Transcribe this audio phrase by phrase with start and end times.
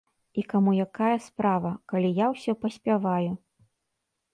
[0.41, 3.31] І каму якая справа, калі я ўсё паспяваю?